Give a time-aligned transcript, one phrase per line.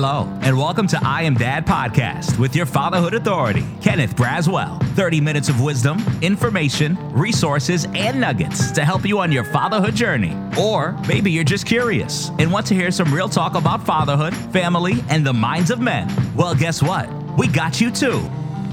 [0.00, 4.80] Hello, and welcome to I Am Dad podcast with your fatherhood authority, Kenneth Braswell.
[4.94, 10.36] 30 minutes of wisdom, information, resources, and nuggets to help you on your fatherhood journey.
[10.56, 15.02] Or maybe you're just curious and want to hear some real talk about fatherhood, family,
[15.08, 16.08] and the minds of men.
[16.36, 17.08] Well, guess what?
[17.36, 18.22] We got you too.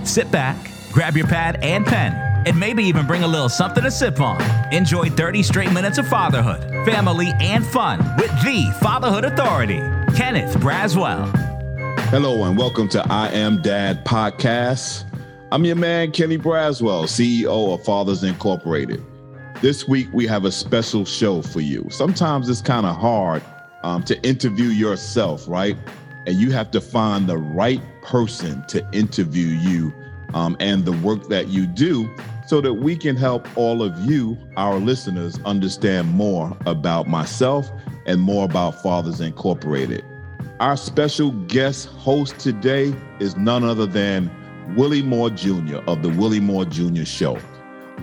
[0.03, 0.55] Sit back,
[0.91, 2.13] grab your pad and pen,
[2.45, 4.39] and maybe even bring a little something to sip on.
[4.71, 9.81] Enjoy 30 straight minutes of fatherhood, family, and fun with the Fatherhood Authority,
[10.15, 11.29] Kenneth Braswell.
[12.09, 15.03] Hello and welcome to I Am Dad podcast.
[15.51, 19.03] I'm your man, Kenny Braswell, CEO of Fathers Incorporated.
[19.61, 21.85] This week we have a special show for you.
[21.89, 23.43] Sometimes it's kind of hard
[23.83, 25.75] um, to interview yourself, right?
[26.25, 29.93] And you have to find the right person to interview you
[30.33, 32.09] um, and the work that you do
[32.45, 37.69] so that we can help all of you, our listeners, understand more about myself
[38.05, 40.03] and more about Fathers Incorporated.
[40.59, 44.31] Our special guest host today is none other than
[44.75, 45.77] Willie Moore Jr.
[45.87, 47.03] of the Willie Moore Jr.
[47.03, 47.39] Show.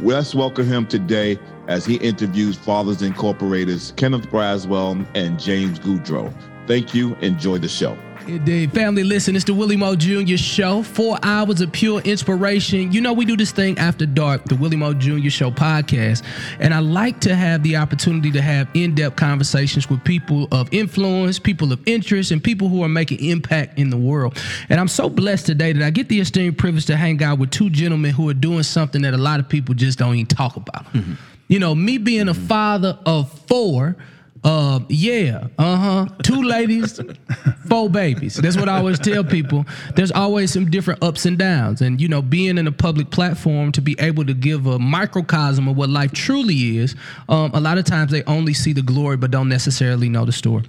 [0.01, 6.33] Let's welcome him today as he interviews Fathers Incorporated's Kenneth Braswell and James Gaudreau.
[6.67, 7.15] Thank you.
[7.17, 7.97] Enjoy the show.
[8.27, 8.73] Indeed.
[8.73, 10.37] Family, listen, it's the Willie Moore Jr.
[10.37, 10.83] Show.
[10.83, 12.92] Four hours of pure inspiration.
[12.92, 15.29] You know, we do this thing after dark, the Willie Moore Jr.
[15.29, 16.25] Show podcast.
[16.61, 20.73] And I like to have the opportunity to have in depth conversations with people of
[20.73, 24.39] influence, people of interest, and people who are making impact in the world.
[24.69, 27.51] And I'm so blessed today that I get the esteemed privilege to hang out with
[27.51, 30.57] two gentlemen who are doing something that a lot of people just don't even talk
[30.57, 30.84] about.
[30.92, 31.14] Mm-hmm.
[31.48, 33.97] You know, me being a father of four,
[34.45, 36.07] uh, yeah, uh huh.
[36.25, 37.01] Two ladies,
[37.69, 38.35] four babies.
[38.35, 39.65] That's what I always tell people.
[39.95, 43.70] There's always some different ups and downs, and you know, being in a public platform
[43.73, 46.97] to be able to give a microcosm of what life truly is.
[47.29, 50.33] Um, a lot of times they only see the glory, but don't necessarily know the
[50.33, 50.65] story.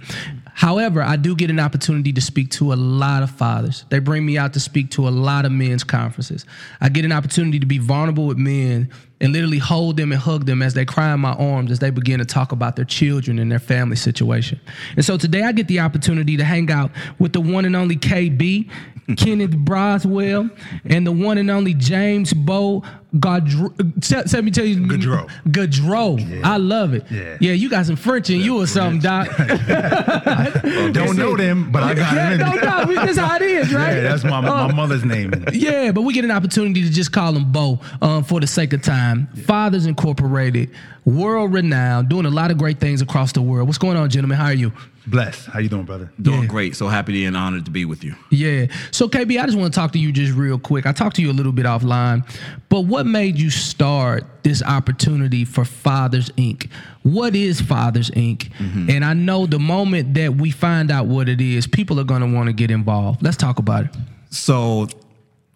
[0.53, 3.85] However, I do get an opportunity to speak to a lot of fathers.
[3.89, 6.45] They bring me out to speak to a lot of men's conferences.
[6.79, 8.91] I get an opportunity to be vulnerable with men
[9.21, 11.89] and literally hold them and hug them as they cry in my arms as they
[11.89, 14.59] begin to talk about their children and their family situation.
[14.95, 17.95] And so today I get the opportunity to hang out with the one and only
[17.95, 18.69] KB,
[19.17, 20.49] Kenneth Braswell,
[20.85, 22.83] and the one and only James Bo
[23.15, 24.33] Gaudreau.
[24.33, 25.29] Let me tell you, Gaudreau.
[25.47, 26.19] Gaudreau.
[26.19, 26.49] Yeah.
[26.49, 27.05] I love it.
[27.11, 27.37] Yeah.
[27.39, 29.27] yeah, you got some French in you or something, Doc.
[29.37, 32.55] well, don't know them, but I got yeah, them.
[32.55, 33.97] No, no, that's how it is, right?
[33.97, 35.31] Yeah, that's my, my uh, mother's name.
[35.53, 38.73] Yeah, but we get an opportunity to just call him Bo um, for the sake
[38.73, 39.02] of time.
[39.03, 39.43] Yeah.
[39.43, 40.69] Fathers Incorporated,
[41.05, 43.67] world renowned, doing a lot of great things across the world.
[43.67, 44.37] What's going on, gentlemen?
[44.37, 44.71] How are you?
[45.05, 45.47] Blessed.
[45.47, 46.11] How you doing, brother?
[46.21, 46.47] Doing yeah.
[46.47, 46.75] great.
[46.75, 48.15] So happy and honored to be with you.
[48.29, 48.67] Yeah.
[48.91, 50.85] So KB, I just want to talk to you just real quick.
[50.85, 52.25] I talked to you a little bit offline,
[52.69, 56.69] but what made you start this opportunity for Fathers Inc?
[57.03, 58.49] What is Fathers Inc?
[58.53, 58.89] Mm-hmm.
[58.89, 62.21] And I know the moment that we find out what it is, people are going
[62.21, 63.21] to want to get involved.
[63.21, 63.91] Let's talk about it.
[64.29, 64.87] So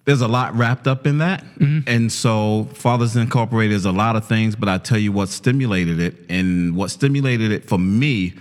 [0.08, 1.44] there's a lot wrapped up in that.
[1.60, 1.80] Mm-hmm.
[1.86, 6.00] And so Fathers Incorporated is a lot of things, but I tell you what stimulated
[6.00, 6.16] it.
[6.30, 8.34] And what stimulated it for me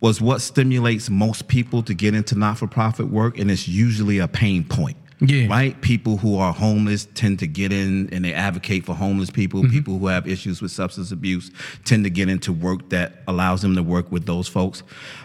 [0.00, 4.62] was what stimulates most people to get into not-for-profit work and it's usually a pain
[4.62, 5.46] point yeah.
[5.48, 9.62] right people who are homeless tend to get in and they advocate for homeless people
[9.62, 9.72] mm-hmm.
[9.72, 11.50] people who have issues with substance abuse
[11.84, 14.82] tend to get into work that allows them to work with those folks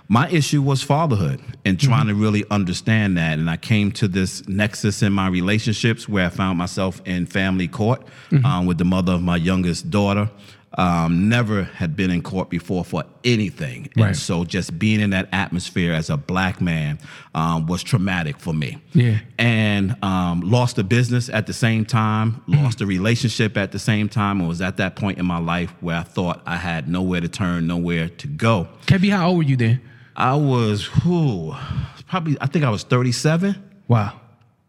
[0.08, 2.10] my issue was fatherhood and trying mm-hmm.
[2.10, 6.30] to really understand that and i came to this nexus in my relationships where i
[6.30, 8.46] found myself in family court mm-hmm.
[8.46, 10.30] um, with the mother of my youngest daughter
[10.78, 13.90] um, never had been in court before for anything.
[13.96, 14.08] Right.
[14.08, 17.00] And so just being in that atmosphere as a black man
[17.36, 18.82] um, was traumatic for me.
[18.94, 19.20] Yeah.
[19.38, 22.64] And um, lost a business at the same time, mm-hmm.
[22.64, 25.74] lost a relationship at the same time, and was at that point in my life
[25.82, 28.68] where I thought I had nowhere to turn, nowhere to go.
[28.88, 29.82] KB, how old were you then?
[30.16, 31.54] I was, who,
[32.08, 33.56] probably, I think I was 37.
[33.88, 34.20] Wow.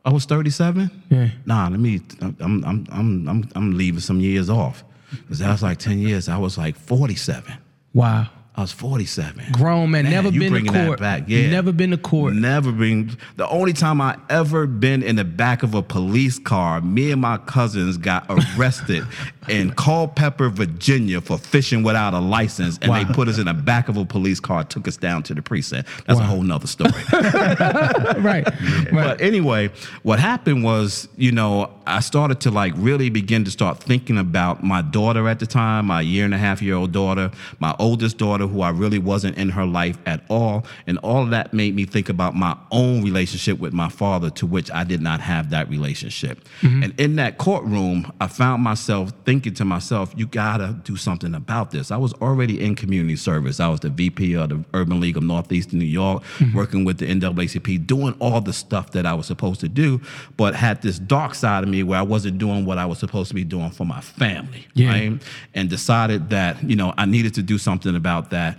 [0.05, 0.91] I was 37?
[1.11, 1.31] Yeah.
[1.47, 4.85] Nah, let me, I'm, I'm, I'm, I'm, I'm leaving some years off.
[5.23, 6.29] Because that was like 10 years.
[6.29, 7.53] I was like 47.
[7.93, 8.29] Wow.
[8.57, 9.47] I was 47.
[9.51, 11.01] Grown man, man never been to court.
[11.01, 11.25] back.
[11.27, 11.51] Yeah.
[11.51, 12.35] Never been to court.
[12.35, 13.17] Never been.
[13.35, 17.21] The only time I ever been in the back of a police car, me and
[17.21, 19.05] my cousins got arrested
[19.49, 22.79] in Culpeper, Virginia for fishing without a license.
[22.79, 23.03] And wow.
[23.03, 25.43] they put us in the back of a police car, took us down to the
[25.43, 25.89] precinct.
[26.07, 26.25] That's wow.
[26.25, 26.93] a whole nother story.
[27.13, 28.23] right.
[28.23, 28.23] Yeah.
[28.23, 28.93] right.
[28.93, 29.71] But anyway,
[30.05, 34.63] what happened was, you know, I started to like really begin to start thinking about
[34.63, 37.33] my daughter at the time, my year and a half year old daughter.
[37.59, 40.65] My oldest daughter daughter who I really wasn't in her life at all.
[40.87, 44.47] And all of that made me think about my own relationship with my father, to
[44.47, 46.45] which I did not have that relationship.
[46.61, 46.83] Mm-hmm.
[46.83, 51.71] And in that courtroom, I found myself thinking to myself, you gotta do something about
[51.71, 51.91] this.
[51.91, 53.61] I was already in community service.
[53.61, 56.57] I was the VP of the Urban League of Northeastern New York, mm-hmm.
[56.57, 60.01] working with the NAACP, doing all the stuff that I was supposed to do,
[60.37, 63.29] but had this dark side of me where I wasn't doing what I was supposed
[63.29, 64.67] to be doing for my family.
[64.75, 64.89] Yeah.
[64.89, 65.23] Right?
[65.55, 68.34] And decided that, you know, I needed to do something about that.
[68.35, 68.59] That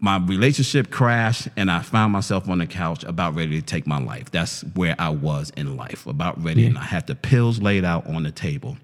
[0.00, 4.00] my relationship crashed and I found myself on the couch about ready to take my
[4.00, 4.30] life.
[4.30, 6.66] That's where I was in life, about ready.
[6.66, 8.78] And I had the pills laid out on the table.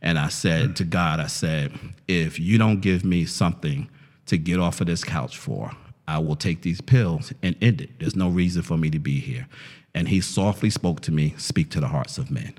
[0.00, 1.72] And I said to God, I said,
[2.08, 3.90] if you don't give me something
[4.26, 5.72] to get off of this couch for,
[6.08, 7.90] I will take these pills and end it.
[7.98, 9.46] There's no reason for me to be here.
[9.94, 12.54] And he softly spoke to me, speak to the hearts of men.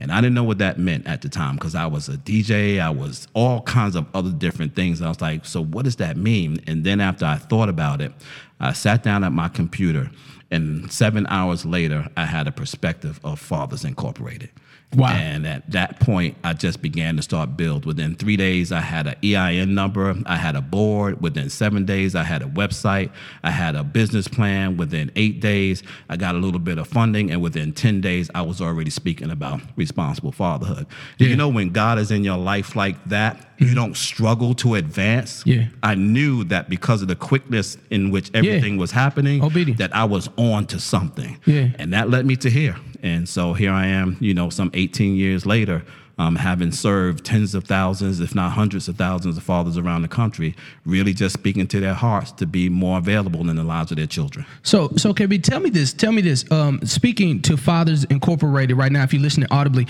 [0.00, 2.80] And I didn't know what that meant at the time because I was a DJ,
[2.80, 5.02] I was all kinds of other different things.
[5.02, 6.62] I was like, so what does that mean?
[6.68, 8.12] And then after I thought about it,
[8.60, 10.10] I sat down at my computer,
[10.50, 14.50] and seven hours later, I had a perspective of Fathers Incorporated.
[14.94, 15.12] Wow.
[15.12, 17.84] And at that point, I just began to start build.
[17.84, 21.20] Within three days, I had an EIN number, I had a board.
[21.20, 23.10] Within seven days, I had a website,
[23.44, 24.78] I had a business plan.
[24.78, 28.42] Within eight days, I got a little bit of funding, and within ten days, I
[28.42, 30.86] was already speaking about responsible fatherhood.
[31.18, 31.28] Yeah.
[31.28, 35.42] You know, when God is in your life like that, you don't struggle to advance.
[35.44, 35.66] Yeah.
[35.82, 39.78] I knew that because of the quickness in which everything was happening, Obedience.
[39.78, 41.38] that I was on to something.
[41.44, 41.68] Yeah.
[41.78, 42.76] And that led me to here.
[43.02, 45.84] And so here I am, you know, some 18 years later,
[46.18, 50.08] um, having served tens of thousands, if not hundreds of thousands of fathers around the
[50.08, 53.98] country, really just speaking to their hearts to be more available in the lives of
[53.98, 54.44] their children.
[54.64, 55.92] So, so KB, tell me this.
[55.92, 56.50] Tell me this.
[56.50, 59.86] Um, speaking to Fathers Incorporated right now, if you're listening audibly,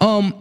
[0.00, 0.34] um,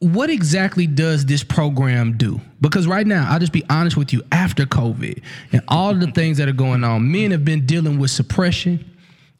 [0.00, 2.40] what exactly does this program do?
[2.60, 4.22] Because right now, I'll just be honest with you.
[4.30, 5.22] After COVID
[5.52, 8.84] and all the things that are going on, men have been dealing with suppression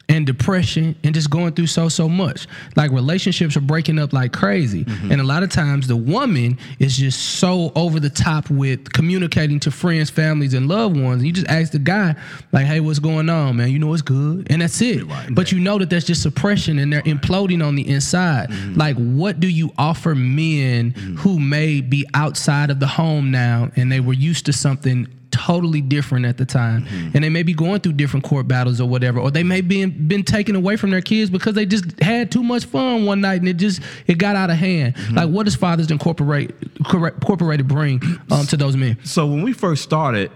[0.09, 2.47] and depression and just going through so so much.
[2.77, 4.85] Like relationships are breaking up like crazy.
[4.85, 5.13] Mm-hmm.
[5.13, 9.59] And a lot of times the woman is just so over the top with communicating
[9.61, 11.17] to friends families and loved ones.
[11.17, 12.15] And you just ask the guy
[12.53, 13.71] like hey what's going on man?
[13.71, 14.47] You know it's good.
[14.51, 15.05] And that's it.
[15.31, 18.51] But you know that that's just suppression and they're imploding on the inside.
[18.51, 18.79] Mm-hmm.
[18.79, 21.17] Like what do you offer men mm-hmm.
[21.17, 25.81] who may be outside of the home now and they were used to something totally
[25.81, 26.87] different at the time.
[27.15, 29.85] And they may be going through different court battles or whatever or they may be
[29.85, 33.41] been taken away from their kids because they just had too much fun one night
[33.41, 34.95] and it just it got out of hand.
[35.13, 38.01] Like what does fathers incorporate incorporated bring
[38.31, 38.99] um, to those men?
[39.05, 40.31] So when we first started,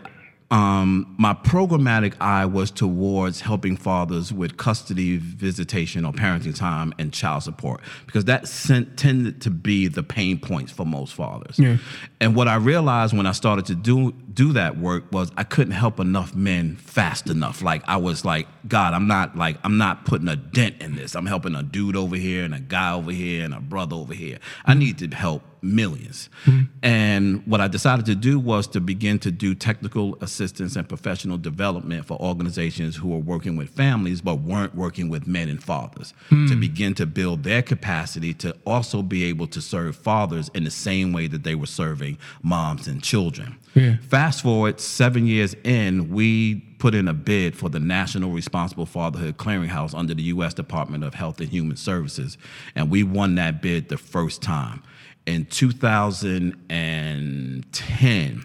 [0.51, 7.13] um, my programmatic eye was towards helping fathers with custody, visitation, or parenting time and
[7.13, 11.57] child support because that sent, tended to be the pain points for most fathers.
[11.57, 11.77] Yeah.
[12.21, 15.75] And what I realized when I started to do do that work was I couldn't
[15.75, 17.61] help enough men fast enough.
[17.61, 21.15] Like I was like, God, I'm not like I'm not putting a dent in this.
[21.15, 24.15] I'm helping a dude over here and a guy over here and a brother over
[24.15, 24.39] here.
[24.65, 26.61] I need to help 1000000s mm-hmm.
[26.83, 31.39] And what I decided to do was to begin to do technical assistance and professional
[31.39, 36.15] development for organizations who are working with families but weren't working with men and fathers
[36.29, 36.47] hmm.
[36.47, 40.71] to begin to build their capacity to also be able to serve fathers in the
[40.71, 43.59] same way that they were serving moms and children.
[43.75, 43.97] Yeah.
[43.99, 49.39] Fast forward seven years in, we put in a bid for the National Responsible Fatherhood
[49.39, 50.55] Clearinghouse under the U.S.
[50.55, 52.39] Department of Health and Human Services,
[52.75, 54.83] and we won that bid the first time.
[55.27, 58.45] In 2010,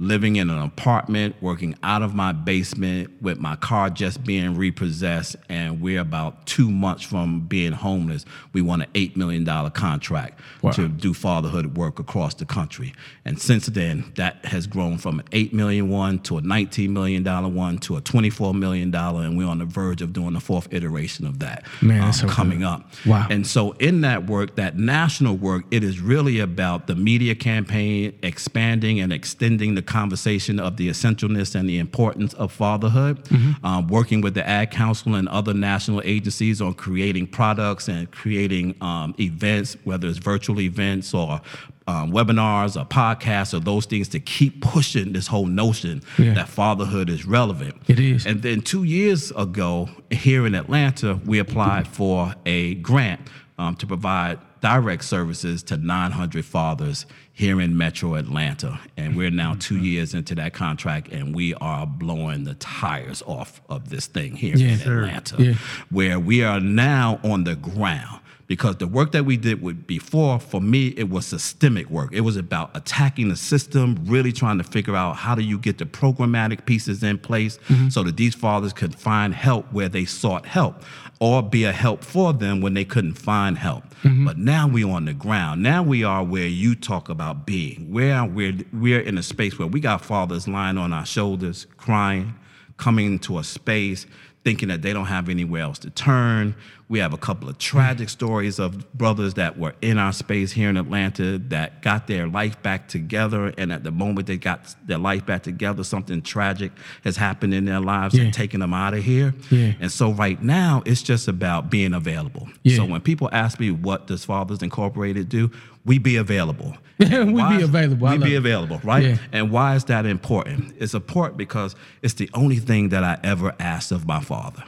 [0.00, 5.36] living in an apartment, working out of my basement with my car just being repossessed,
[5.50, 8.24] and we're about two months from being homeless.
[8.54, 10.40] We won an $8 million contract
[10.72, 12.94] to do fatherhood work across the country.
[13.26, 17.54] And since then, that has grown from an 8 million one to a $19 million
[17.54, 21.26] one to a $24 million, and we're on the verge of doing the fourth iteration
[21.26, 22.68] of that Man, um, so coming good.
[22.68, 22.90] up.
[23.04, 23.26] Wow.
[23.28, 28.18] And so in that work, that national work, it is really about the media campaign
[28.22, 33.66] expanding and extending the conversation of the essentialness and the importance of fatherhood, Mm-hmm.
[33.66, 38.74] um, working with the Ad Council and other national agencies on creating products and creating
[38.80, 41.40] um, events, whether it's virtual events or
[41.86, 46.34] um, webinars or podcasts or those things to keep pushing this whole notion Yeah.
[46.34, 47.74] that fatherhood is relevant.
[47.88, 48.26] It is.
[48.26, 53.20] And then two years ago, here in Atlanta, we applied for a grant
[53.58, 57.06] um, to provide direct services to 900 fathers
[57.40, 58.78] here in Metro Atlanta.
[58.98, 59.84] And we're now two mm-hmm.
[59.84, 64.54] years into that contract, and we are blowing the tires off of this thing here
[64.58, 64.72] Yeah.
[64.72, 65.04] in Sure.
[65.04, 65.54] Atlanta, Yeah.
[65.90, 68.19] where we are now on the ground.
[68.50, 72.12] Because the work that we did with before, for me, it was systemic work.
[72.12, 75.78] It was about attacking the system, really trying to figure out how do you get
[75.78, 77.90] the programmatic pieces in place Mm-hmm.
[77.90, 80.82] so that these fathers could find help where they sought help
[81.20, 83.84] or be a help for them when they couldn't find help.
[84.02, 84.24] Mm-hmm.
[84.24, 85.62] But now we're on the ground.
[85.62, 87.92] Now we are where you talk about being.
[87.92, 92.34] Where we're we're in a space where we got fathers lying on our shoulders, crying,
[92.78, 94.06] coming into a space
[94.44, 96.54] thinking that they don't have anywhere else to turn.
[96.90, 100.68] We have a couple of tragic stories of brothers that were in our space here
[100.68, 103.54] in Atlanta that got their life back together.
[103.56, 106.72] And at the moment they got their life back together, something tragic
[107.04, 108.24] has happened in their lives Yeah.
[108.24, 109.32] and taken them out of here.
[109.50, 109.74] Yeah.
[109.78, 112.48] And so right now, it's just about being available.
[112.64, 112.78] Yeah.
[112.78, 115.52] So when people ask me, what does Fathers Incorporated do?
[115.84, 116.76] We be available.
[116.98, 118.06] We be available.
[118.08, 118.38] I We be it.
[118.38, 119.04] available, right?
[119.04, 119.16] Yeah.
[119.32, 120.74] And why is that important?
[120.78, 124.64] It's important because it's the only thing that I ever asked of my father.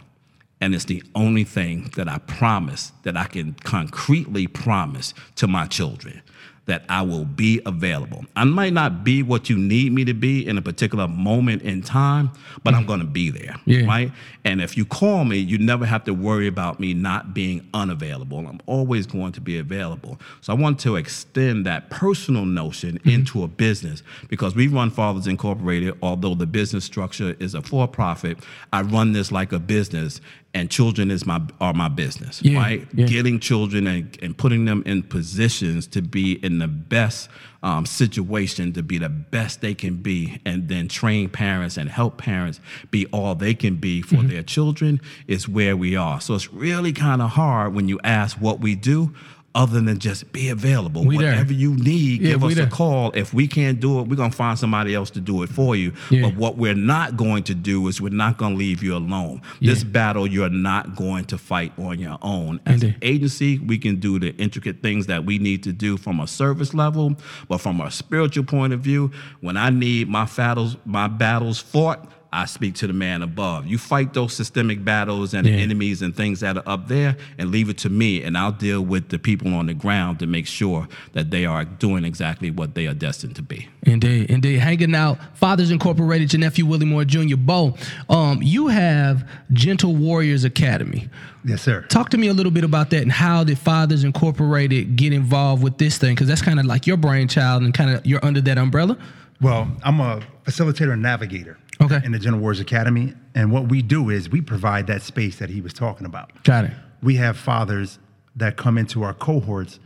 [0.62, 5.66] And it's the only thing that I promise that I can concretely promise to my
[5.66, 6.23] children
[6.66, 8.25] that I will be available.
[8.37, 11.83] I might not be what you need me to be in a particular moment in
[11.83, 12.31] time,
[12.62, 13.85] but I'm going to be there, Yeah.
[13.85, 14.12] right?
[14.45, 18.38] And if you call me, you never have to worry about me not being unavailable.
[18.38, 20.21] I'm always going to be available.
[20.40, 23.11] So I want to extend that personal notion mm-hmm.
[23.11, 28.38] into a business because we run Fathers Incorporated, although the business structure is a for-profit,
[28.73, 30.21] I run this like a business
[30.54, 32.87] and children is my are my business, Yeah, right?
[32.92, 33.06] yeah.
[33.06, 37.30] Getting children and, and putting them in positions to be in the best
[37.62, 42.18] um, situation, to be the best they can be, and then train parents and help
[42.18, 44.28] parents be all they can be for Mm-hmm.
[44.28, 46.21] their children is where we are.
[46.21, 49.14] So it's really kind of hard when you ask what we do.
[49.54, 51.32] Other than just be available, We there.
[51.32, 52.66] whatever you need, Yeah, give us there.
[52.66, 53.12] a call.
[53.14, 55.92] If we can't do it, we're gonna find somebody else to do it for you.
[56.09, 56.23] Yeah.
[56.23, 59.42] But what we're not going to do is we're not gonna leave you alone.
[59.61, 62.61] This battle you're not going to fight on your own.
[62.64, 66.18] As an agency, we can do the intricate things that we need to do from
[66.21, 67.14] a service level,
[67.49, 72.11] but from a spiritual point of view, when I need my battles, my battles fought.
[72.35, 73.67] I speak to the man above.
[73.67, 75.53] You fight those systemic battles and Yeah.
[75.55, 78.81] enemies and things that are up there, and leave it to me, and I'll deal
[78.81, 82.75] with the people on the ground to make sure that they are doing exactly what
[82.75, 83.69] they are destined to be.
[83.83, 84.61] Indeed, indeed.
[84.61, 87.37] Hanging out, Fathers Incorporated, your nephew Willie Moore Jr.
[87.37, 87.77] Bo,
[88.09, 91.09] um, you have Gentle Warriors Academy.
[91.45, 91.83] Yes, sir.
[91.89, 95.62] Talk to me a little bit about that and how did Fathers Incorporated get involved
[95.62, 96.15] with this thing?
[96.15, 98.97] Because that's kind of like your brainchild and kind of you're under that umbrella.
[99.41, 102.01] Well, I'm a facilitator and navigator Okay.
[102.05, 103.15] in the Gentle Warriors Academy.
[103.35, 106.31] And what we do is we provide that space that he was talking about.
[106.45, 106.73] Got it.
[107.03, 107.99] We have fathers
[108.37, 109.79] that come into our cohorts,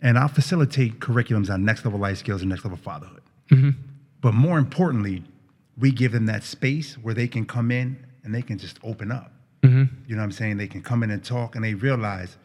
[0.00, 3.22] and I'll facilitate curriculums on next level life skills and next level fatherhood.
[3.50, 3.70] Mm-hmm.
[4.20, 5.22] But more importantly,
[5.76, 9.12] we give them that space where they can come in and they can just open
[9.12, 9.32] up.
[9.62, 9.84] Mm-hmm.
[10.08, 10.56] You know what I'm saying?
[10.56, 12.36] They can come in and talk, and they realize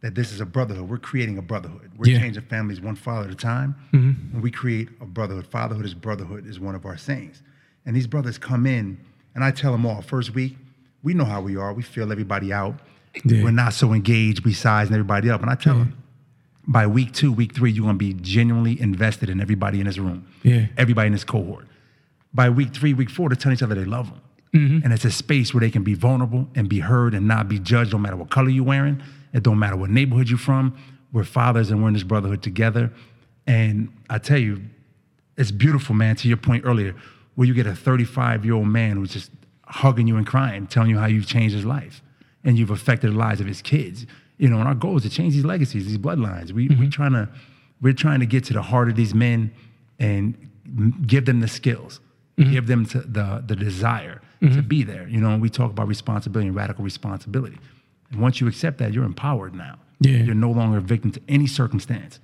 [0.00, 0.88] that this is a brotherhood.
[0.88, 1.90] We're creating a brotherhood.
[1.96, 2.20] We're Yeah.
[2.20, 3.74] changing families one father at a time.
[3.92, 4.34] Mm-hmm.
[4.34, 5.46] And we create a brotherhood.
[5.48, 7.42] Fatherhood is brotherhood is one of our sayings.
[7.88, 9.00] And these brothers come in,
[9.34, 10.58] and I tell them all first week,
[11.02, 11.72] we know how we are.
[11.72, 12.78] We feel everybody out.
[13.24, 13.42] Yeah.
[13.42, 14.44] We're not so engaged.
[14.44, 15.40] We sizing everybody up.
[15.40, 15.96] And I tell them,
[16.66, 20.28] by week two, week three, you're gonna be genuinely invested in everybody in this room.
[20.42, 20.66] Yeah.
[20.76, 21.66] Everybody in this cohort.
[22.34, 24.20] By week three, week four, they're telling each other they love them.
[24.54, 24.84] Mm-hmm.
[24.84, 27.58] And it's a space where they can be vulnerable and be heard and not be
[27.58, 29.02] judged, no matter what color you're wearing.
[29.32, 30.76] It don't matter what neighborhood you're from.
[31.10, 32.92] We're fathers and we're in this brotherhood together.
[33.46, 34.60] And I tell you,
[35.38, 36.94] it's beautiful, man, to your point earlier,
[37.38, 39.30] where you get a 35 year old man who's just
[39.62, 42.02] hugging you and crying, telling you how you've changed his life
[42.42, 44.06] and you've affected the lives of his kids.
[44.38, 46.50] You know, and our goal is to change these legacies, these bloodlines.
[46.50, 46.88] We, we're mm-hmm.
[46.88, 47.28] trying to,
[47.80, 49.52] we're trying to get to the heart of these men
[50.00, 50.50] and
[51.06, 52.00] give them the skills,
[52.36, 52.50] mm-hmm.
[52.50, 54.60] give them to the, the desire to mm-hmm.
[54.62, 55.06] be there.
[55.06, 57.60] You know, and we talk about responsibility and radical responsibility.
[58.10, 59.78] And once you accept that, you're empowered now.
[60.00, 60.24] Yeah.
[60.24, 62.18] You're no longer a victim to any circumstance.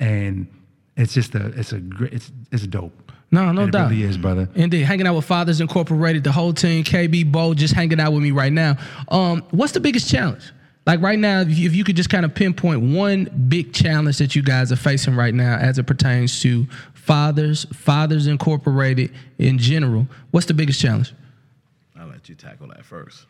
[0.00, 0.48] And
[0.96, 3.12] it's just a, it's a great, it's, it's dope.
[3.30, 3.90] No, no it doubt.
[3.90, 4.48] really is, brother.
[4.54, 8.22] Indeed, hanging out with Fathers Incorporated, the whole team, KB Bo, just hanging out with
[8.22, 8.76] me right now.
[9.08, 10.52] Um, what's the biggest challenge?
[10.86, 14.18] Like right now, if you, if you could just kind of pinpoint one big challenge
[14.18, 19.58] that you guys are facing right now as it pertains to fathers, Fathers Incorporated in
[19.58, 21.12] general, what's the biggest challenge?
[21.98, 23.26] I'll let you tackle that first.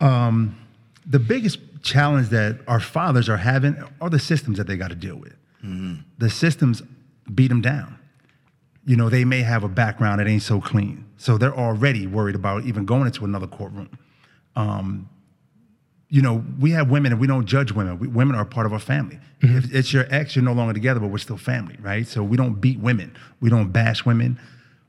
[0.00, 4.96] the biggest challenge that our fathers are having are the systems that they got to
[4.96, 5.34] deal with.
[6.18, 6.82] The systems
[7.32, 7.98] beat them down.
[8.84, 12.34] You know, they may have a background that ain't so clean, so they're already worried
[12.34, 13.90] about even going into another courtroom.
[14.56, 15.08] Um,
[16.08, 17.98] you know, we have women and we don't judge women.
[17.98, 19.20] We, women are part of our family.
[19.42, 22.06] If it's your ex, you're no longer together, but we're still family, right?
[22.06, 23.16] So we don't beat women.
[23.40, 24.38] We don't bash women.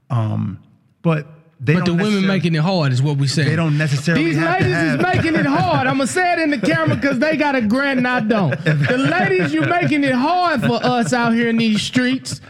[0.09, 0.61] Um,
[1.03, 1.27] but
[1.59, 3.43] they but the women making it hard is what we say.
[3.43, 5.85] They don't necessarily These ladies is making it hard.
[5.85, 8.59] I'm gonna say it in the camera because they got a grant and I don't.
[8.65, 12.41] The ladies, you're making it hard for us out here in these streets.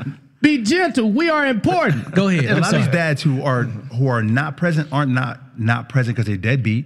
[0.41, 1.09] Be gentle.
[1.11, 2.11] We are important.
[2.15, 2.45] Go ahead.
[2.45, 5.89] a I'm lot of these dads who are who are not present aren't not not
[5.89, 6.85] present because they're deadbeat.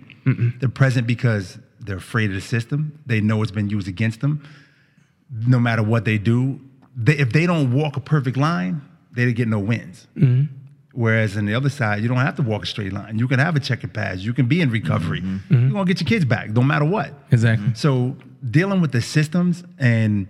[0.59, 2.99] They're present because they're afraid of the system.
[3.05, 4.43] They know it's been used against them.
[5.47, 6.59] No matter what they do,
[6.95, 8.81] they, if they don't walk a perfect line,
[9.11, 10.07] they get no wins.
[10.17, 10.53] Mm-hmm.
[10.93, 13.19] Whereas on the other side, you don't have to walk a straight line.
[13.19, 14.19] You can have a checkered pass.
[14.19, 15.21] You can be in recovery.
[15.21, 15.53] Mm-hmm.
[15.53, 15.73] You're mm-hmm.
[15.73, 17.13] gonna get your kids back, no matter what.
[17.31, 17.73] Exactly.
[17.75, 18.15] So
[18.49, 20.27] dealing with the systems and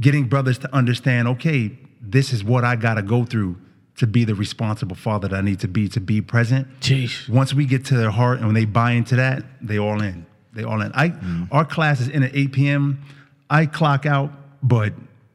[0.00, 3.56] getting brothers to understand, okay, this is what I got to go through
[3.96, 6.66] to be the responsible father that I need to be to be present.
[6.80, 7.28] Jeez.
[7.28, 10.26] Once we get to their heart and when they buy into that, they all in.
[10.52, 10.92] They all in.
[10.92, 11.48] I mm.
[11.52, 13.02] our class is in at 8 p.m.
[13.48, 14.32] I clock out,
[14.62, 14.92] but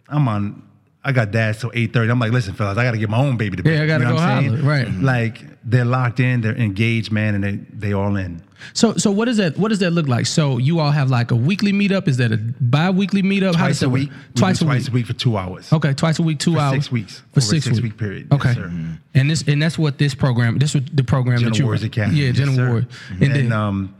[0.09, 0.66] I'm on.
[1.07, 2.11] I got dads till 8:30.
[2.11, 3.73] I'm like, listen, fellas, I got to get my own baby to bed.
[3.77, 4.57] Yeah, I gotta you know go what I'm saying?
[4.57, 4.91] holler, right.
[4.91, 7.55] Like they're locked in, they're engaged, man, and they
[7.87, 8.41] they all in.
[8.73, 10.25] So so what does that what does that look like?
[10.25, 12.07] So you all have like a weekly meetup?
[12.07, 13.55] Is that a bi-weekly meetup?
[13.55, 14.09] How does Twice a that week.
[14.09, 14.89] We Twice a twice week.
[14.89, 15.71] a week for two hours.
[15.71, 16.73] Okay, twice a week, two For hours.
[16.73, 17.23] six weeks.
[17.33, 17.83] For six, six week.
[17.93, 18.27] week period.
[18.31, 18.71] Yes, Okay, sir.
[19.13, 20.57] and this and that's what this program.
[20.57, 22.17] This was the program that Gentle you Warriors Academy.
[22.19, 22.67] Yeah, Yes, Gentle sir.
[22.67, 22.85] Warriors.
[23.11, 23.95] And, And then um,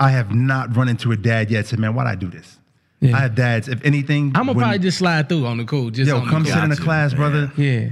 [0.00, 1.66] I have not run into a dad yet.
[1.66, 2.58] Said, man, why'd I do this?
[3.00, 3.16] Yeah.
[3.16, 3.68] I have dads.
[3.68, 5.90] If anything, I'm gonna when- probably just slide through on the cool.
[5.90, 6.84] Just yo on come the sit in the Gotcha.
[6.84, 7.52] class, brother.
[7.56, 7.90] Yeah,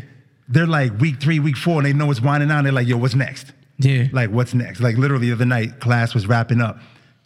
[0.49, 2.64] They're like week three, week four, and they know it's winding down.
[2.64, 3.52] They're like, yo, what's next?
[3.78, 4.06] yeah.
[4.12, 4.80] Like, what's next?
[4.80, 6.78] Like, literally, the other night, class was wrapping up.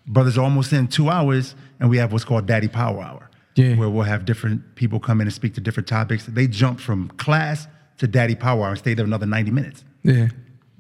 [0.07, 3.75] Brothers are almost in two hours, and we have what's called Daddy Power Hour, Yeah.
[3.77, 6.25] where we'll have different people come in and speak to different topics.
[6.27, 7.67] They jump from class
[7.99, 9.85] to Daddy Power Hour and stay there another 90 minutes.
[10.03, 10.29] yeah.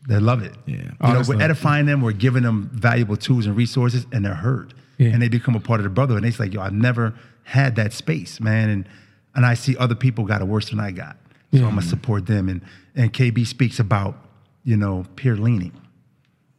[0.08, 0.54] They love it.
[0.66, 0.76] Yeah.
[0.76, 1.40] You know, we're dope.
[1.42, 4.72] edifying them, we're giving them valuable tools and resources, and they're heard.
[4.98, 5.08] Yeah.
[5.10, 6.22] And they become a part of the brotherhood.
[6.22, 8.70] And it's like, yo, I've never had that space, man.
[8.70, 8.88] And
[9.34, 11.16] and I see other people got it worse than I got.
[11.52, 11.64] So Yeah.
[11.64, 12.48] I'm gonna support them.
[12.48, 12.62] And
[12.94, 14.16] and KB speaks about,
[14.64, 15.72] you know, peer leaning.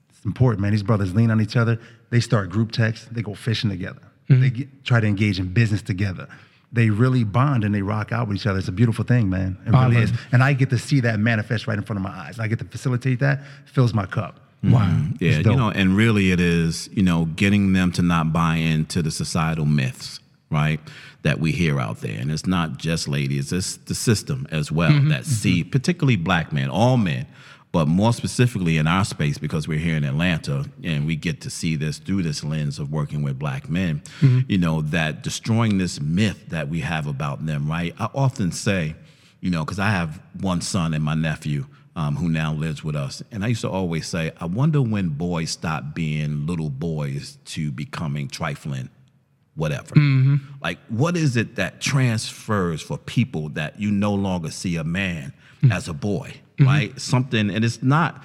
[0.10, 0.72] It's important, man.
[0.72, 1.80] These brothers lean on each other.
[2.10, 3.08] They start group texts.
[3.12, 4.02] They go fishing together.
[4.30, 4.42] Mm-hmm.
[4.42, 6.28] They get, try to engage in business together.
[6.72, 8.60] They really bond and they rock out with each other.
[8.60, 9.58] It's a beautiful thing, man.
[9.66, 10.12] It I really is.
[10.12, 10.18] it.
[10.34, 12.40] And I get to see that manifest right in front of my eyes.
[12.40, 13.42] I get to facilitate that.
[13.66, 14.40] Fills my cup.
[14.64, 15.04] Wow.
[15.20, 19.02] Yeah, you know, and really it is, you know, getting them to not buy into
[19.02, 20.80] the societal myths, right?
[21.24, 22.18] That we hear out there.
[22.20, 25.10] And it's not just ladies, it's the system as well Mm-hmm.
[25.10, 27.28] that see, particularly black men, all men,
[27.72, 31.50] but more specifically in our space because we're here in Atlanta and we get to
[31.50, 34.40] see this through this lens of working with black men, Mm-hmm.
[34.50, 37.94] you know, that destroying this myth that we have about them, right?
[38.00, 38.96] I often say,
[39.40, 41.66] you know, because I have one son and my nephew
[41.98, 43.24] um, who now lives with us.
[43.32, 47.72] And I used to always say, I wonder when boys stop being little boys to
[47.72, 48.90] becoming trifling,
[49.56, 49.96] whatever.
[49.96, 50.36] Mm-hmm.
[50.62, 55.34] Like, what is it that transfers for people that you no longer see a man
[55.64, 55.74] mm.
[55.74, 56.66] as a boy, mm-hmm.
[56.66, 57.02] right?
[57.02, 58.24] Something, and it's not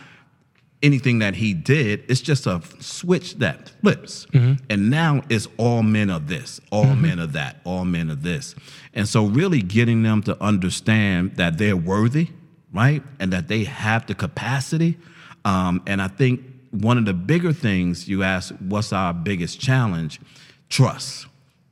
[0.82, 2.04] anything that he did.
[2.08, 4.26] It's just a switch that flips.
[4.26, 4.64] Mm-hmm.
[4.68, 8.54] And now it's all men of this, all men of that, all men of this.
[8.92, 12.28] And so, really getting them to understand that they're worthy,
[12.72, 13.02] right?
[13.20, 14.98] And that they have the capacity.
[15.44, 20.20] Um, and I think one of the bigger things you ask, what's our biggest challenge?
[20.68, 21.26] Trust,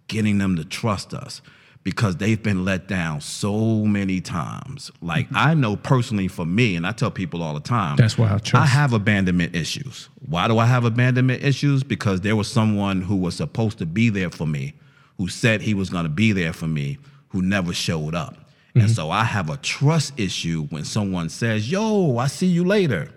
[0.08, 1.40] getting them to trust us
[1.82, 4.90] because they've been let down so many times.
[5.00, 8.26] Like I know personally for me, and I tell people all the time, That's why
[8.26, 8.54] I trust.
[8.54, 10.08] I have abandonment issues.
[10.26, 11.82] Why do I have abandonment issues?
[11.82, 14.74] Because there was someone who was supposed to be there for me,
[15.16, 16.98] who said he was going to be there for me,
[17.30, 18.36] who never showed up.
[18.70, 18.80] Mm-hmm.
[18.80, 23.10] And so I have a trust issue when someone says, "Yo, I see you later."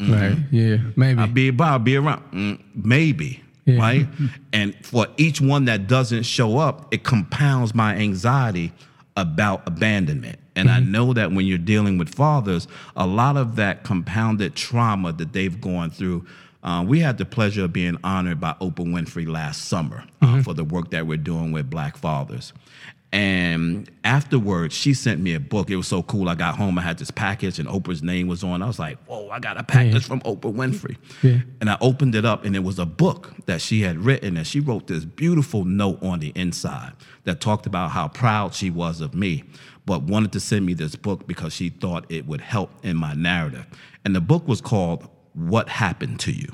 [0.00, 0.36] Right.
[0.50, 0.78] Yeah.
[0.96, 1.20] Maybe.
[1.20, 2.22] I'll be I'll be around.
[2.32, 3.42] Mm, maybe.
[3.66, 3.78] Yeah.
[3.78, 4.06] Right?
[4.52, 8.72] and for each one that doesn't show up, it compounds my anxiety
[9.16, 10.38] about abandonment.
[10.56, 10.92] And I Mm-hmm.
[10.92, 15.60] know that when you're dealing with fathers, a lot of that compounded trauma that they've
[15.60, 16.26] gone through.
[16.62, 20.40] Uh, we had the pleasure of being honored by Oprah Winfrey last summer uh, Mm-hmm.
[20.42, 22.52] for the work that we're doing with Black fathers.
[23.12, 25.68] And afterwards, she sent me a book.
[25.68, 26.28] It was so cool.
[26.28, 28.62] I got home, I had this package, and Oprah's name was on.
[28.62, 31.40] I was like, "Whoa, I got a package from Oprah Winfrey." Yeah.
[31.60, 34.46] And I opened it up, and it was a book that she had written, and
[34.46, 36.92] she wrote this beautiful note on the inside
[37.24, 39.42] that talked about how proud she was of me,
[39.86, 43.14] but wanted to send me this book because she thought it would help in my
[43.14, 43.66] narrative.
[44.04, 46.52] And the book was called "What Happened to You."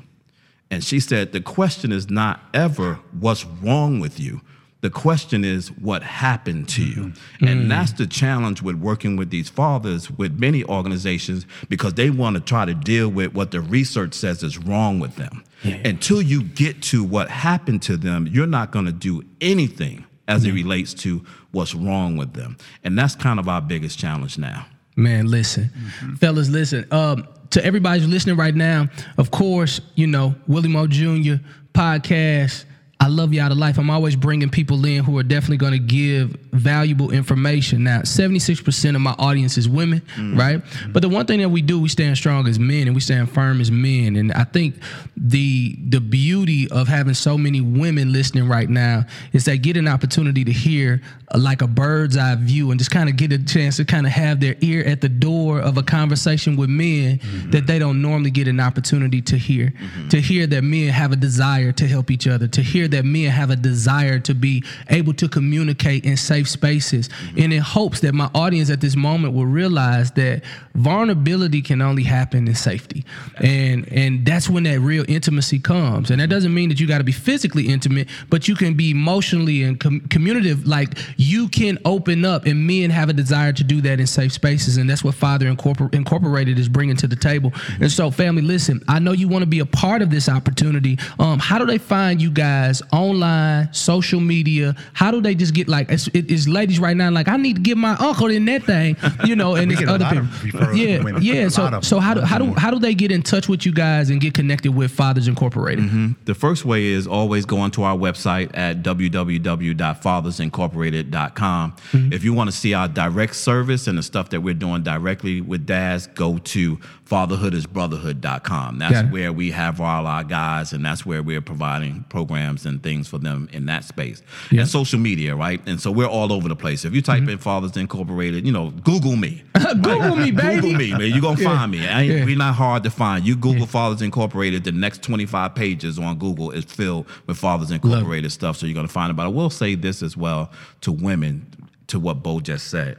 [0.69, 4.41] And she said, The question is not ever what's wrong with you.
[4.81, 6.95] The question is what happened to you.
[6.95, 7.47] Mm-hmm.
[7.47, 7.69] And mm.
[7.69, 12.41] that's the challenge with working with these fathers, with many organizations, because they want to
[12.41, 15.43] try to deal with what the research says is wrong with them.
[15.63, 20.45] Until you get to what happened to them, you're not going to do anything as
[20.45, 20.55] it mm.
[20.55, 22.57] relates to what's wrong with them.
[22.83, 24.67] And that's kind of our biggest challenge now.
[24.95, 26.15] Man, listen, mm-hmm.
[26.15, 26.85] fellas, listen.
[26.91, 28.87] Um, to everybody who's listening right now,
[29.17, 31.35] of course, you know Willie Moore Jr.
[31.73, 32.65] podcast.
[32.99, 33.77] I love y'all to life.
[33.77, 37.83] I'm always bringing people in who are definitely going to give valuable information.
[37.83, 40.37] Now, 76% of my audience is women, mm.
[40.37, 40.61] right?
[40.91, 43.31] But the one thing that we do, we stand strong as men and we stand
[43.31, 44.15] firm as men.
[44.15, 44.75] And I think
[45.15, 49.87] the the beauty of having so many women listening right now is they get an
[49.87, 51.01] opportunity to hear
[51.33, 54.07] uh, like a bird's eye view and just kind of get a chance to kind
[54.07, 57.51] of have their ear at the door of a conversation with men mm-hmm.
[57.51, 59.67] that they don't normally get an opportunity to hear.
[59.67, 60.07] Mm-hmm.
[60.09, 63.29] To hear that men have a desire to help each other, to hear that men
[63.29, 67.09] have a desire to be able to communicate in safe spaces.
[67.37, 70.43] And in hopes that my audience at this moment will realize that
[70.77, 73.03] vulnerability can only happen in safety.
[73.37, 76.11] And and that's when that real intimacy comes.
[76.11, 78.91] And that doesn't mean that you got to be physically intimate, but you can be
[78.91, 83.63] emotionally and com- communicative like you can open up and men have a desire to
[83.63, 87.15] do that in safe spaces and that's what Father Incorpor- Incorporated is bringing to the
[87.15, 87.51] table.
[87.81, 90.99] And so family, listen, I know you want to be a part of this opportunity.
[91.19, 94.75] Um how do they find you guys online, social media?
[94.93, 97.55] How do they just get like it's, it is ladies right now like I need
[97.57, 100.19] to get my uncle in that thing, you know, and it's other people.
[100.19, 101.21] of referrals from Yeah, women.
[101.23, 101.47] yeah.
[101.49, 104.09] So so how do how do how do they get in touch with you guys
[104.09, 105.85] and get connected with Fathers Incorporated?
[105.85, 106.07] Mm-hmm.
[106.25, 111.71] The first way is always go onto our website at www.fathersincorporated.com.
[111.91, 112.13] Mm-hmm.
[112.13, 115.41] If you want to see our direct service and the stuff that we're doing directly
[115.41, 118.79] with dads, go to fatherhoodisbrotherhood.com.
[118.79, 119.11] That's it.
[119.11, 123.17] where we have all our guys, and that's where we're providing programs and things for
[123.17, 124.21] them in that space.
[124.51, 124.61] Yeah.
[124.61, 125.61] And social media, right?
[125.67, 126.85] And so we're all over the place.
[126.85, 129.43] If you type in Fathers Incorporated, you know, Google me.
[129.81, 130.61] Google me, baby.
[130.61, 131.01] Google me, man.
[131.01, 131.57] You're going to Yeah.
[131.57, 131.79] find me.
[131.79, 132.25] Yeah.
[132.25, 133.25] We're not hard to find.
[133.25, 138.31] You Google Fathers Incorporated, the next 25 pages on Google is filled with Fathers Incorporated
[138.31, 138.57] stuff.
[138.57, 139.15] So you're going to find it.
[139.15, 141.45] But I will say this as well to women,
[141.87, 142.97] to what Bo just said.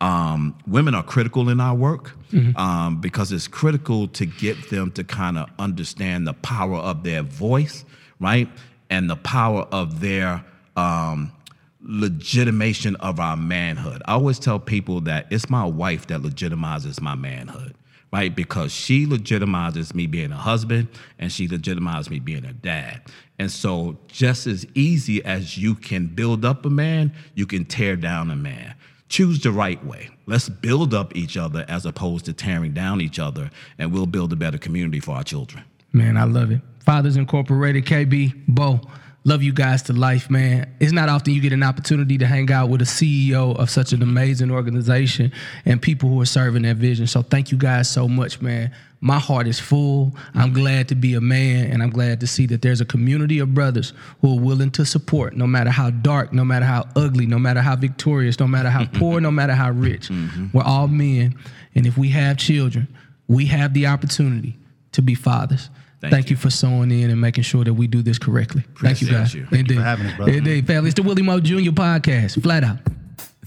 [0.00, 2.12] Um, women are critical in our work
[2.56, 7.22] um, because it's critical to get them to kind of understand the power of their
[7.22, 7.84] voice,
[8.20, 8.48] right?
[8.90, 10.44] And the power of their
[10.76, 11.32] um,
[11.80, 14.02] legitimation of our manhood.
[14.04, 17.74] I always tell people that it's my wife that legitimizes my manhood,
[18.12, 18.34] right?
[18.34, 23.02] Because she legitimizes me being a husband and she legitimizes me being a dad.
[23.38, 27.94] And so, just as easy as you can build up a man, you can tear
[27.94, 28.74] down a man.
[29.08, 30.10] Choose the right way.
[30.26, 34.32] Let's build up each other as opposed to tearing down each other, and we'll build
[34.32, 35.64] a better community for our children.
[35.92, 36.60] Man, I love it.
[36.80, 38.80] Fathers Incorporated, KB, Bo,
[39.28, 40.74] love you guys to life, man.
[40.80, 43.92] It's not often you get an opportunity to hang out with a CEO of such
[43.92, 45.32] an amazing organization
[45.66, 47.06] and people who are serving that vision.
[47.06, 48.72] So thank you guys so much, man.
[49.00, 50.16] My heart is full.
[50.34, 53.38] I'm glad to be a man, and I'm glad to see that there's a community
[53.38, 57.26] of brothers who are willing to support, no matter how dark, no matter how ugly,
[57.26, 60.08] no matter how victorious, no matter how poor, no matter how rich.
[60.18, 60.46] Mm-hmm.
[60.52, 61.36] We're all men,
[61.76, 62.88] and if we have children,
[63.28, 64.58] we have the opportunity
[64.92, 65.70] to be fathers.
[66.00, 66.34] Thank, Thank you.
[66.34, 66.40] you.
[66.40, 68.62] for sewing in and making sure that we do this correctly.
[68.80, 69.34] Thank you, Appreciate guys.
[69.34, 69.48] you.
[69.50, 69.76] Indeed.
[69.78, 70.32] for having us, brother.
[70.32, 70.88] Indeed, family.
[70.90, 71.70] It's the Willie Moore Jr.
[71.72, 72.40] podcast.
[72.42, 72.78] Flat out.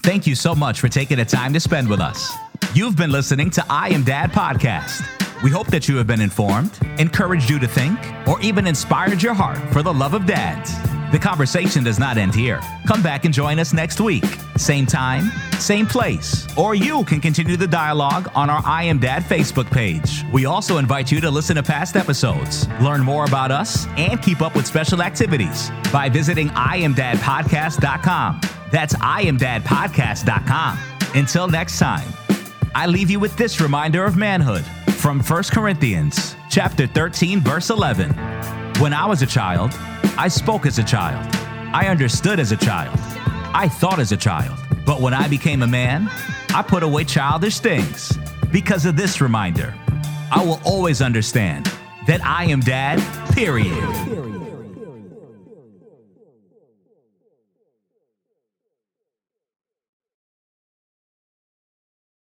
[0.04, 2.34] Thank you so much for taking the time to spend with us.
[2.74, 5.02] You've been listening to I Am Dad podcast.
[5.44, 9.34] We hope that you have been informed, encouraged you to think, or even inspired your
[9.34, 10.72] heart for the love of dads.
[11.12, 12.62] The conversation does not end here.
[12.88, 14.24] Come back and join us next week.
[14.56, 16.48] Same time, same place.
[16.58, 20.24] Or you can continue the dialogue on our I Am Dad Facebook page.
[20.32, 24.42] We also invite you to listen to past episodes, learn more about us, and keep
[24.42, 28.42] up with special activities by visiting IamDadPodcast.com.
[28.72, 30.80] That's IamDadPodcast.com.
[31.14, 32.08] Until next time,
[32.74, 38.12] I leave you with this reminder of manhood from 1 Corinthians chapter 13 verse 11.
[38.80, 39.74] When I was a child,
[40.22, 41.36] I spoke as a child.
[41.74, 42.96] I understood as a child.
[43.56, 44.56] I thought as a child.
[44.86, 46.12] But when I became a man,
[46.50, 48.20] I put away childish things.
[48.52, 49.74] Because of this reminder,
[50.32, 51.72] I will always understand
[52.06, 53.02] that I am dad,
[53.34, 54.31] period.